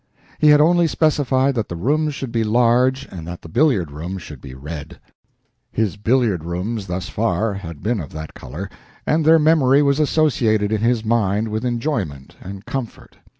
[0.39, 4.17] He had only specified that the rooms should be large and that the billiard room
[4.17, 4.99] should be red.
[5.71, 8.67] His billiard rooms thus far had been of that color,
[9.05, 13.17] and their memory was associated in his mind with enjoyment and comfort.